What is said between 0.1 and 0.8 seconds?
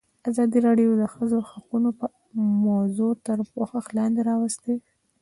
ازادي